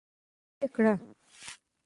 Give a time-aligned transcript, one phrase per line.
[0.61, 0.85] اېډېټ کړ.